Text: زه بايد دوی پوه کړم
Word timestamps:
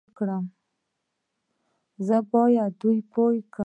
زه 2.07 2.17
بايد 2.31 2.71
دوی 2.81 2.99
پوه 3.11 3.35
کړم 3.53 3.59